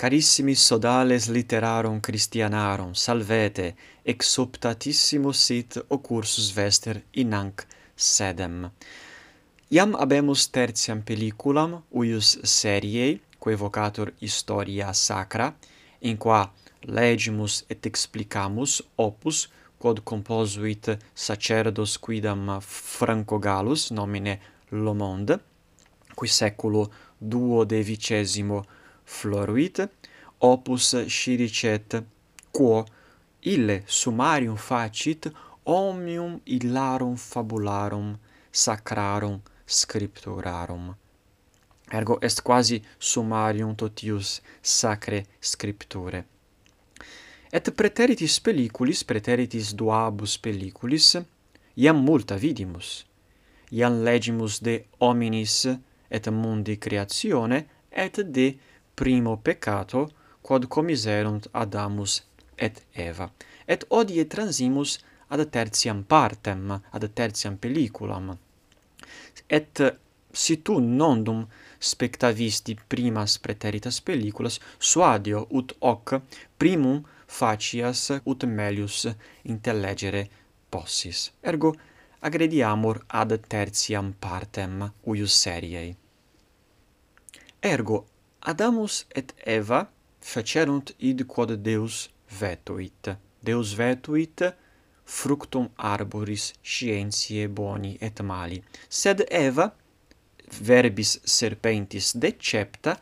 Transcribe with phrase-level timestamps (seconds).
[0.00, 8.70] Carissimi sodales literarum Christianarum, salvete, ex optatissimo sit cursus vester in hanc sedem.
[9.68, 15.52] Iam abemus tertiam pelliculam, uius seriei, quae vocatur Historia Sacra,
[16.00, 24.40] in qua legimus et explicamus opus quod composuit sacerdos quidam Francogallus nomine
[24.70, 25.38] Lomond,
[26.14, 26.88] qui seculo
[27.18, 28.64] duo de vicesimo
[29.10, 29.82] floruit
[30.40, 32.02] opus sciricet
[32.52, 32.84] quo
[33.52, 35.30] ille summarium facit
[35.64, 38.18] omnium illarum fabularum
[38.52, 40.94] sacrarum scripturarum.
[41.92, 46.24] Ergo est quasi summarium totius sacre scripture.
[47.52, 51.16] Et preteritis pelliculis preteritis duabus pelliculis
[51.76, 53.04] iam multa vidimus.
[53.72, 55.66] Iam legimus de hominis
[56.10, 58.54] et mundi creatione et de
[59.00, 60.00] primo peccato
[60.46, 62.20] quod commiserunt Adamus
[62.66, 63.26] et Eva
[63.64, 64.98] et odie transimus
[65.32, 68.36] ad tertiam partem ad tertiam pelliculam.
[69.48, 69.80] Et
[70.42, 71.46] si tu nondum
[71.78, 76.20] spectavisti primas preteritas pelliculas suadio ut hoc
[76.58, 79.08] primum facias ut melius
[79.42, 80.28] intellegere
[80.70, 81.30] possis.
[81.42, 81.74] Ergo
[82.20, 85.96] agrediamur ad tertiam partem uius seriei.
[87.62, 88.06] Ergo
[88.42, 89.88] Adamus et Eva
[90.20, 92.08] fecerunt id quod Deus
[92.40, 93.16] vetuit.
[93.42, 94.42] Deus vetuit
[95.04, 98.62] fructum arboris scientiae boni et mali.
[98.88, 99.70] Sed Eva,
[100.62, 102.96] verbis serpentis decepta,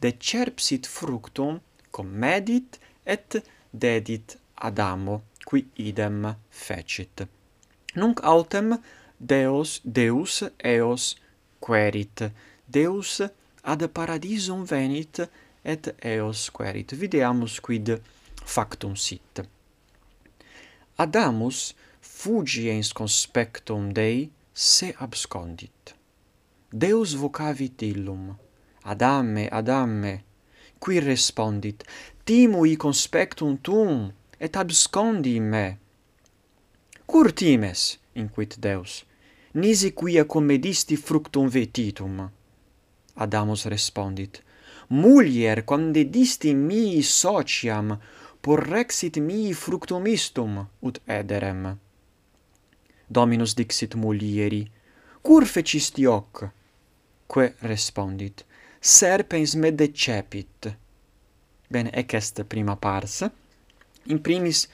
[0.00, 7.26] decerpsit fructum, commedit et dedit Adamo, qui idem fecit.
[7.96, 8.76] Nunc autem
[9.18, 11.14] Deus, Deus eos
[11.60, 12.30] querit.
[12.66, 13.22] Deus
[13.64, 15.24] ad paradisum venit
[15.64, 16.92] et eos querit.
[16.92, 17.96] Videamus quid
[18.44, 19.42] factum sit.
[20.98, 25.94] Adamus fugiens conspectum Dei se abscondit.
[26.70, 28.36] Deus vocavit illum,
[28.84, 30.24] Adame, Adame,
[30.78, 31.84] qui respondit,
[32.24, 35.78] timui conspectum tuum, et abscondi me.
[37.06, 39.04] Cur times, inquit Deus,
[39.54, 42.30] nisi quia commedisti fructum vetitum.
[43.14, 44.42] Adamus respondit,
[44.88, 47.98] Mulier, quamde disti mii sociam,
[48.40, 51.78] porrexit mii fructumistum, ut ederem.
[53.08, 54.64] Dominus dixit mulieri,
[55.22, 56.44] cur fecisti hoc?
[57.26, 58.44] Que respondit,
[58.80, 60.74] serpens me decepit.
[61.68, 63.22] Bene, ec est prima pars.
[64.06, 64.68] In primis,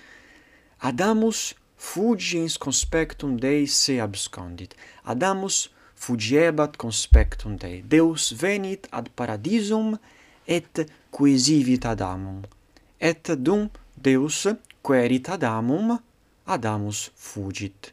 [0.80, 4.74] Adamus fugiens conspectum Dei se abscondit.
[5.04, 5.68] Adamus
[6.00, 7.82] fugiebat conspectum Dei.
[7.84, 9.98] Deus venit ad paradisum
[10.48, 12.42] et quisivit Adamum.
[13.00, 14.48] Et dum Deus
[14.82, 15.98] querit Adamum,
[16.46, 17.92] Adamus fugit.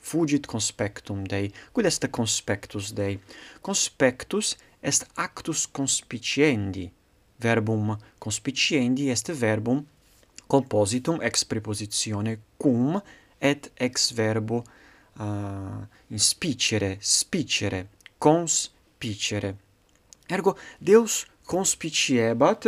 [0.00, 1.50] Fugit conspectum Dei.
[1.72, 3.18] Quid est conspectus Dei?
[3.62, 6.90] Conspectus est actus conspiciendi.
[7.40, 9.84] Verbum conspiciendi est verbum
[10.46, 13.00] compositum ex prepositione cum
[13.40, 14.62] et ex verbo
[15.18, 15.84] uh,
[16.16, 17.88] spicere, spicere,
[18.18, 19.56] conspicere.
[20.28, 22.66] Ergo, Deus conspiciebat,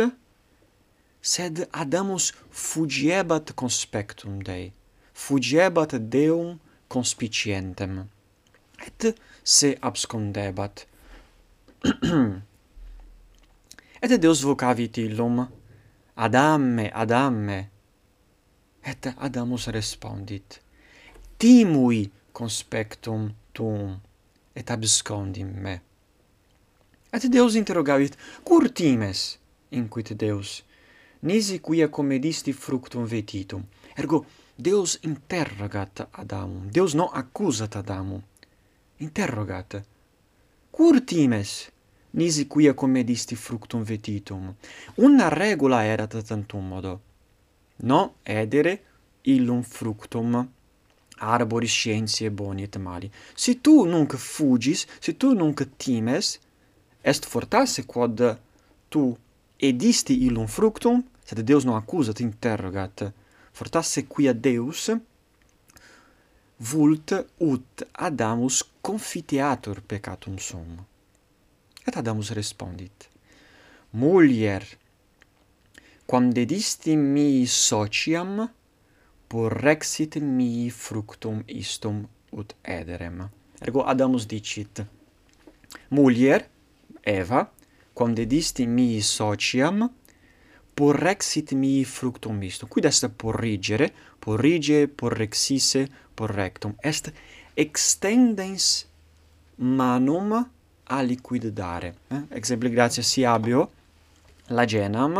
[1.21, 4.71] sed Adamus fugiebat conspectum Dei,
[5.13, 8.07] fugiebat Deum conspicientem,
[8.85, 10.87] et se abscondebat.
[14.01, 15.47] et Deus vocavit illum,
[16.15, 17.69] Adame, Adame,
[18.83, 20.61] et Adamus respondit,
[21.37, 23.99] Timui conspectum tuum
[24.55, 25.81] et abscondim me.
[27.11, 29.39] Et deus interrogavit cur times?
[29.71, 30.63] inquit deus.
[31.21, 33.63] Nisi quia comedisti fructum vetitum.
[33.95, 36.69] Ergo deus interrogat adamum.
[36.71, 38.21] Deus non accusat adamum.
[38.97, 39.83] Interrogat.
[40.71, 41.71] Cur times?
[42.11, 44.55] Nisi quia comedisti fructum vetitum.
[44.95, 47.01] Una regula erat tantum modo.
[47.83, 48.79] Non edere
[49.23, 50.47] illum fructum
[51.19, 53.09] arboris scientiae boni et mali.
[53.35, 56.39] Si tu nunc fugis, si tu nunc times,
[57.01, 58.37] est fortasse quod
[58.89, 59.15] tu
[59.59, 63.11] edisti illum fructum, sed Deus non accusat, interrogat.
[63.51, 64.89] Fortasse quia Deus
[66.59, 70.77] vult ut Adamus confiteatur peccatum sum.
[71.85, 73.09] Et Adamus respondit,
[73.91, 74.63] Mulier,
[76.05, 78.43] quam dedisti mi sociam,
[79.29, 83.29] porrexit mi fructum istum ut ederem.
[83.61, 84.81] Ergo Adamus dicit,
[85.89, 86.47] Mulier,
[87.05, 87.43] Eva,
[87.93, 89.85] quam dedisti mi sociam,
[90.73, 92.69] porrexit mi fructum istum.
[92.69, 93.91] Quid est porrigere?
[94.19, 96.73] Porrige, porrexisse, porrectum.
[96.81, 97.11] Est
[97.55, 98.85] extendens
[99.57, 100.49] manum
[100.89, 101.93] aliquid dare.
[102.07, 102.21] Eh?
[102.29, 103.69] Exempli gratia si abio,
[104.47, 105.19] la genam,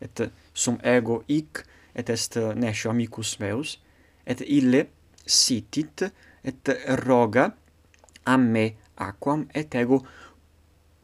[0.00, 3.78] et sum ego ic, et est eh, nescio amicus meus,
[4.26, 4.86] et ille
[5.26, 6.04] sitit
[6.44, 6.70] et
[7.04, 7.54] roga
[8.26, 10.02] a me aquam et ego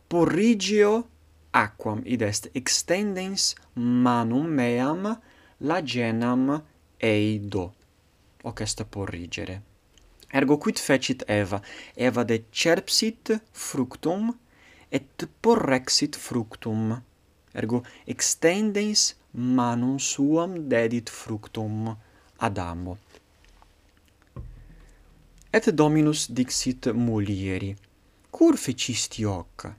[0.08, 1.06] porrigio
[1.52, 5.16] aquam id est extendens manum meam
[5.60, 6.60] lagenam
[7.00, 7.70] eido
[8.44, 9.60] hoc est porrigere
[10.32, 11.60] ergo quid fecit Eva?
[11.96, 14.32] Eva decerpsit fructum
[14.92, 17.00] et porrexit fructum.
[17.54, 21.96] Ergo extendens manum suam dedit fructum
[22.38, 22.98] Adamo.
[25.52, 27.76] Et Dominus dixit mulieri,
[28.30, 29.74] cur fecisti hoc?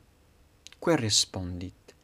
[0.80, 1.96] Quae respondit,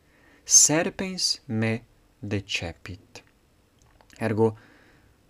[0.43, 1.83] serpens me
[2.19, 3.23] decepit.
[4.19, 4.57] Ergo,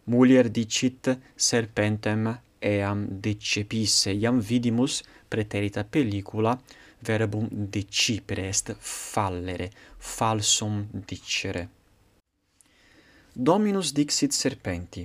[0.06, 6.58] mulier dicit serpentem eam decepisse, iam vidimus preterita pellicula
[7.00, 11.77] verbum decipere est fallere, falsum dicere.
[13.40, 15.04] Dominus dixit serpenti,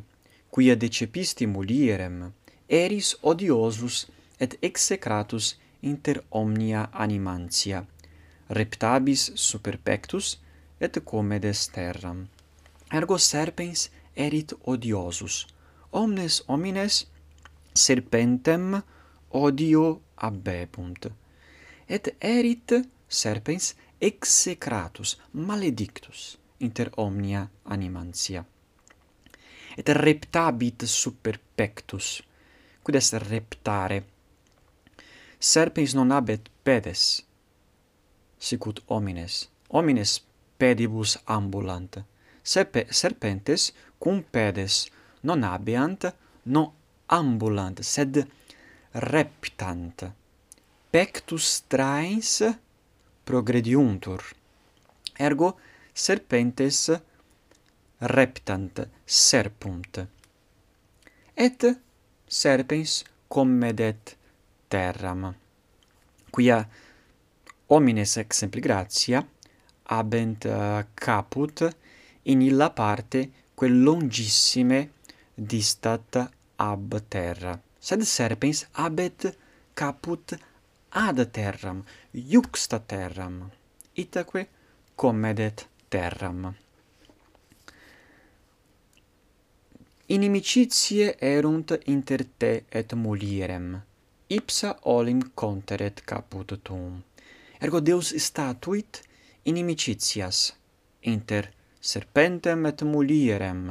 [0.49, 2.32] quia decepisti mulierem,
[2.67, 4.06] eris odiosus
[4.40, 5.50] et execratus
[5.82, 7.82] inter omnia animantia,
[8.49, 10.38] reptabis super pectus
[10.81, 12.25] et comedes terram.
[12.88, 15.46] Ergo serpens erit odiosus,
[15.93, 17.05] omnes homines
[17.75, 18.81] serpentem
[19.29, 21.12] odio abebunt.
[21.87, 28.44] Et erit serpens execratus, maledictus inter omnia animantia.
[29.76, 32.22] Et reptabit super pectus,
[32.82, 34.02] quid est reptare?
[35.38, 37.24] Serpens non habet pedes,
[38.38, 39.48] sicut homines.
[39.68, 40.20] Homines
[40.58, 41.98] pedibus ambulant.
[42.42, 44.86] Serpe, serpentes cum pedes
[45.22, 46.06] non habeant,
[46.42, 46.70] non
[47.06, 48.20] ambulant, sed
[48.92, 50.12] reptant.
[50.90, 52.42] Pectus traens
[53.24, 54.22] progrediuntur.
[55.18, 55.56] Ergo,
[55.92, 56.90] serpentes
[58.00, 60.06] reptant serpunt.
[61.34, 61.64] Et
[62.26, 64.16] serpens commedet
[64.68, 65.34] terram.
[66.30, 66.58] Quia
[67.68, 69.26] homines exempli gratia
[69.88, 71.62] habent uh, caput
[72.24, 74.90] in illa parte quel longissime
[75.34, 76.16] distat
[76.56, 77.58] ab terra.
[77.78, 79.36] Sed serpens habet
[79.74, 80.34] caput
[80.90, 83.50] ad terram, iuxta terram.
[83.94, 84.46] Itaque
[84.94, 86.54] commedet terram.
[90.16, 93.68] Inimicitie erunt inter te et mulierem,
[94.28, 97.00] ipsa olim conteret caput tuum.
[97.60, 99.02] Ergo Deus statuit
[99.44, 100.38] inimicitias
[101.12, 101.48] inter
[101.80, 103.64] serpentem et mulierem,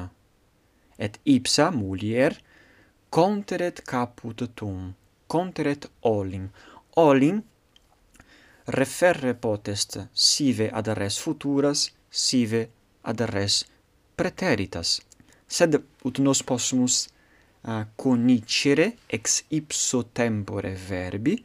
[0.98, 2.38] et ipsa mulier
[3.10, 4.92] conteret caput tuum,
[5.28, 6.50] conteret olim.
[7.02, 7.42] Olim
[8.78, 12.62] referre potest sive ad res futuras sive
[13.02, 13.64] ad res
[14.16, 15.00] preteritas.
[15.48, 21.38] Sed ut nos possumus uh, conicere ex ipso tempore verbi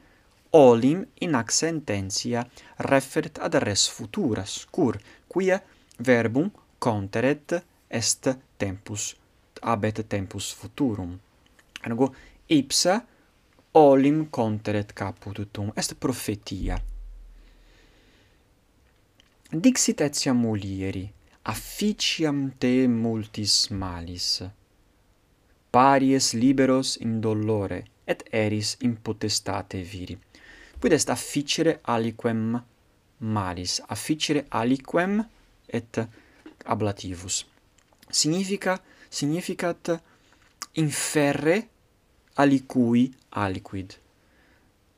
[0.58, 2.42] olim in ac sententia
[2.90, 5.62] refert ad res futuras cur quia
[5.98, 9.14] verbum conteret est tempus
[9.62, 11.18] abet tempus futurum.
[11.86, 12.14] Ergo
[12.46, 13.00] ipsa
[13.72, 16.95] olim conteret caput caputum est prophetia
[19.62, 21.04] dixit etiam mulieri,
[21.52, 24.42] afficiam te multis malis.
[25.70, 30.16] Paries liberos in dolore, et eris in potestate viri.
[30.80, 32.62] Quid est afficere aliquem
[33.18, 35.18] malis, afficere aliquem
[35.66, 35.98] et
[36.64, 37.44] ablativus.
[38.10, 38.78] Significa,
[39.10, 39.90] significat
[40.76, 41.56] inferre
[42.36, 43.96] alicui aliquid.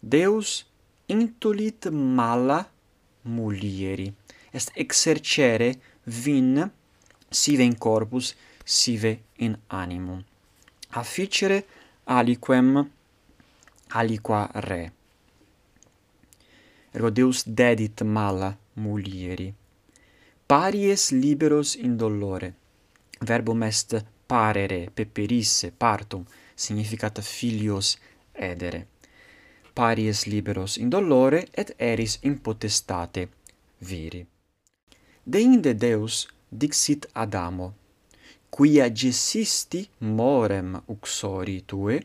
[0.00, 0.67] Deus
[1.09, 2.61] intulit mala
[3.25, 4.12] mulieri
[4.50, 5.75] est exercere
[6.05, 6.71] vin
[7.31, 10.25] sive in corpus, sive in animum.
[10.90, 11.64] Afficere
[12.05, 12.90] aliquem
[13.88, 14.93] aliqua re.
[16.93, 19.52] Ergo Deus dedit mala mulieri.
[20.47, 22.55] Paries liberos in dolore.
[23.21, 26.25] Verbum est parere, peperisse, partum,
[26.55, 27.99] significat filios
[28.33, 28.87] edere.
[29.75, 33.28] Paries liberos in dolore et eris in potestate
[33.78, 34.26] viri
[35.29, 37.75] deinde Deus dixit Adamo,
[38.49, 41.99] quia gesisti morem uxori tue,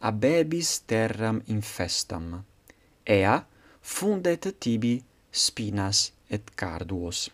[0.00, 2.38] abebis terram infestam.
[3.04, 3.34] Ea
[3.82, 4.94] fundet tibi
[5.30, 7.28] spinas et carduos.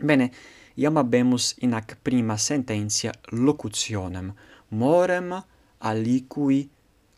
[0.00, 0.30] Bene,
[0.76, 4.32] iam habemus in ac prima sententia locutionem,
[4.70, 5.34] morem
[5.80, 6.62] alicui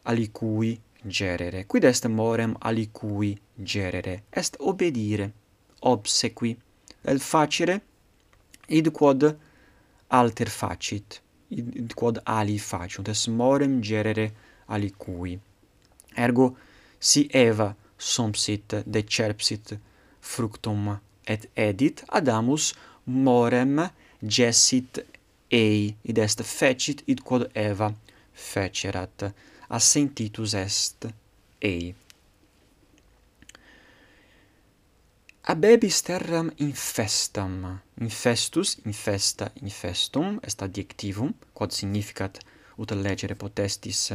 [0.04, 0.72] alicui
[1.06, 1.66] gerere.
[1.66, 4.22] Quid est morem alicui gerere?
[4.32, 5.30] Est obedire,
[5.82, 6.56] obsequi
[7.04, 7.80] el facere
[8.68, 9.26] id quod
[10.08, 14.26] alter facit id quod ali faciunt es morem gerere
[14.74, 15.38] alicui
[16.26, 16.46] ergo
[16.98, 19.78] si eva sumpsit decerpsit
[20.20, 23.76] fructum et edit adamus morem
[24.22, 25.02] gessit
[25.50, 27.88] ei id est fecit id quod eva
[28.32, 29.32] fecerat
[29.68, 31.06] assentitus est
[31.60, 31.94] ei.
[35.50, 37.80] abebis terram infestam.
[38.00, 42.38] Infestus, infesta, infestum, est adjectivum, quod significat,
[42.78, 44.12] ut legere potestis,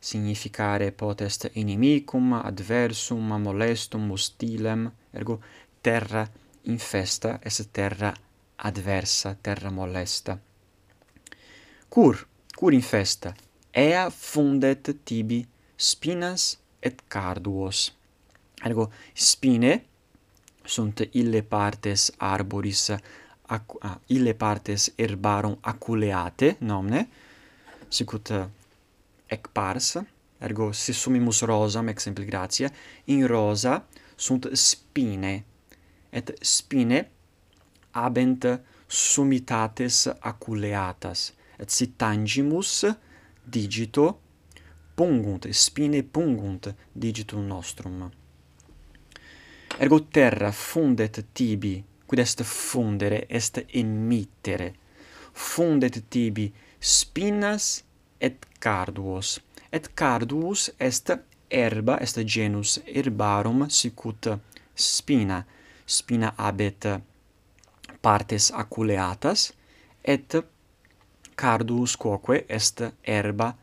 [0.00, 5.38] significare potest inimicum, adversum, molestum, hostilem, ergo
[5.80, 6.26] terra
[6.64, 8.10] infesta est terra
[8.56, 10.38] adversa, terra molesta.
[11.88, 12.26] Cur,
[12.58, 13.34] cur infesta,
[13.70, 15.44] ea fundet tibi
[15.76, 17.92] spinas et carduos.
[18.64, 19.84] Ergo, spine,
[20.64, 22.90] sunt ille partes arboris
[23.46, 27.06] ac, ah, ille partes herbarum aculeate nomne
[27.88, 28.46] sicut eh,
[29.28, 29.96] ec pars
[30.40, 32.70] ergo si sumimus rosam ex gratia
[33.04, 33.84] in rosa
[34.16, 35.44] sunt spine
[36.10, 37.08] et spine
[37.92, 38.46] habent
[38.88, 42.84] sumitates aculeatas et si tangimus
[43.44, 44.20] digito
[44.94, 48.10] pungunt spine pungunt digitum nostrum.
[49.76, 54.72] Ergo terra fundet tibi, quid est fundere, est emittere.
[55.32, 57.82] Fundet tibi spinas
[58.20, 59.40] et carduos.
[59.72, 61.10] Et carduos est
[61.50, 64.28] erba, est genus herbarum, sicut
[64.76, 65.44] spina.
[65.86, 66.86] Spina habet
[68.00, 69.52] partes aculeatas,
[70.04, 70.36] et
[71.36, 73.56] carduus quoque est erba,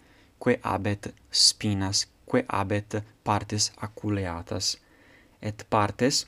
[0.43, 4.77] que habet spinas, que habet partes aculeatas
[5.41, 6.27] et partes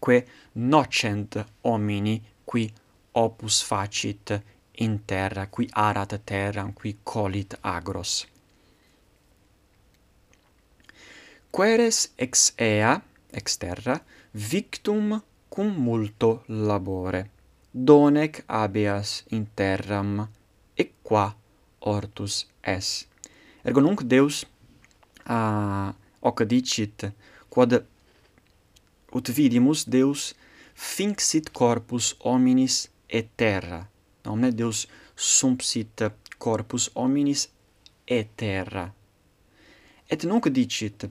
[0.00, 0.24] quae
[0.54, 2.72] nocent homini qui
[3.14, 4.42] opus facit
[4.84, 8.26] in terra qui arat terram qui colit agros.
[11.54, 13.00] Queres ex ea
[13.30, 13.96] ex terra
[14.32, 17.22] victum cum multo labore
[17.74, 20.28] donec habeas in terram
[20.76, 21.34] et qua
[21.80, 23.06] hortus es.
[23.64, 24.44] Ergo nunc deus
[25.24, 27.06] a uh, hoc dicit
[27.48, 27.72] quod
[29.14, 30.34] ut vidimus Deus
[30.74, 33.86] finxit corpus hominis et terra.
[34.26, 36.02] Omne Deus sumpsit
[36.38, 37.48] corpus hominis
[38.06, 38.92] et terra.
[40.10, 41.06] Et nunc dicit,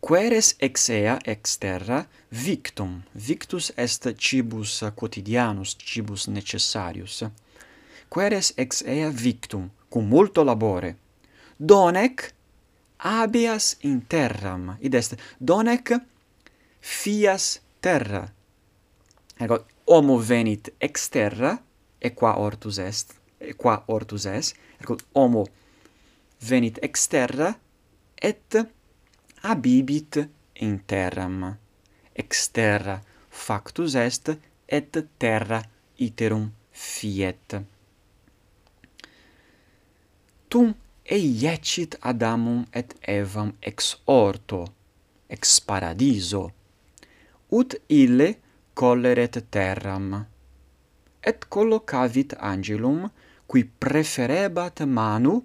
[0.00, 7.24] Queres ex ea, ex terra, victum, victus est cibus quotidianus, cibus necessarius.
[8.08, 10.94] Queres ex ea victum, cum multo labore,
[11.58, 12.32] donec
[12.96, 15.92] abias in terram, id est, donec
[16.80, 18.28] fias terra.
[19.40, 21.56] Ergo, homo venit ex terra,
[22.00, 25.46] e qua ortus est, e qua ortus est, ergo homo
[26.40, 27.54] venit ex terra
[28.20, 28.56] et
[29.42, 30.28] habibit
[30.60, 31.56] in terram.
[32.14, 34.28] Ex terra factus est
[34.68, 35.62] et terra
[35.98, 37.56] iterum fiet.
[40.48, 44.64] Tum eiecit Adamum et Evam ex orto,
[45.28, 46.50] ex paradiso,
[47.52, 48.34] ut ille
[48.74, 50.24] colleret terram.
[51.22, 53.10] Et collocavit angelum,
[53.50, 55.42] qui preferebat manu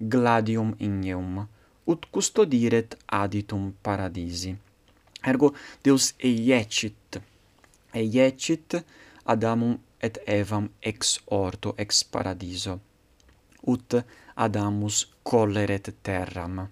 [0.00, 1.46] gladium igneum,
[1.86, 4.54] ut custodiret aditum paradisi.
[5.24, 7.20] Ergo Deus eiecit,
[7.94, 8.76] eiecit
[9.24, 12.80] Adamum et Evam ex orto, ex paradiso,
[13.66, 13.94] ut
[14.36, 16.66] Adamus colleret terram.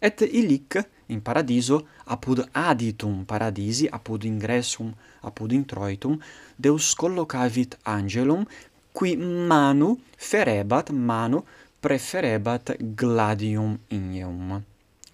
[0.00, 0.78] Et illic
[1.10, 6.18] in paradiso apud aditum paradisi apud ingressum apud introitum
[6.58, 8.46] Deus collocavit angelum
[8.92, 11.44] qui manu ferebat manu
[11.80, 14.62] preferebat gladium ignum.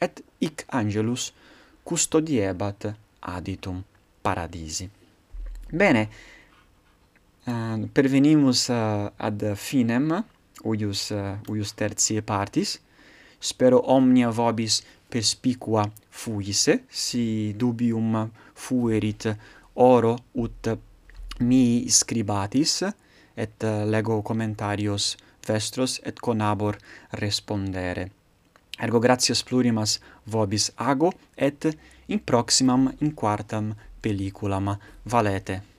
[0.00, 1.32] Et hic angelus
[1.84, 3.82] custodiebat aditum
[4.22, 4.88] paradisi.
[5.70, 6.08] Bene
[7.46, 10.10] uh, pervenimus uh, ad finem
[10.64, 12.80] uius uh, uius tertiae partis.
[13.40, 19.28] Spero omnia vobis perspicua fuisse, si dubium fuerit
[19.74, 20.70] oro ut
[21.40, 22.82] mi scribatis,
[23.36, 26.78] et lego commentarios vestros et conabor
[27.12, 28.10] respondere.
[28.80, 31.68] Ergo gratias plurimas vobis ago et
[32.08, 35.75] in proximam in quartam pelliculam valete.